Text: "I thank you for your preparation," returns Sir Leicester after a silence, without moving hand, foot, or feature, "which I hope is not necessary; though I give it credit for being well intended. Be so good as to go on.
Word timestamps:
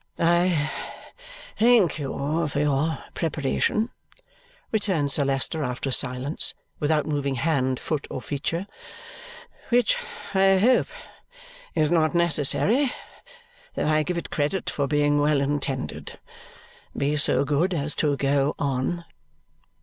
"I 0.17 0.71
thank 1.57 1.99
you 1.99 2.47
for 2.47 2.59
your 2.59 2.97
preparation," 3.13 3.91
returns 4.71 5.13
Sir 5.13 5.23
Leicester 5.23 5.63
after 5.63 5.89
a 5.91 5.93
silence, 5.93 6.55
without 6.79 7.05
moving 7.05 7.35
hand, 7.35 7.79
foot, 7.79 8.07
or 8.09 8.19
feature, 8.19 8.65
"which 9.69 9.97
I 10.33 10.57
hope 10.57 10.87
is 11.75 11.91
not 11.91 12.15
necessary; 12.15 12.91
though 13.75 13.87
I 13.87 14.01
give 14.01 14.17
it 14.17 14.31
credit 14.31 14.71
for 14.71 14.87
being 14.87 15.19
well 15.19 15.39
intended. 15.39 16.17
Be 16.97 17.15
so 17.15 17.45
good 17.45 17.71
as 17.71 17.93
to 17.97 18.17
go 18.17 18.55
on. 18.57 19.05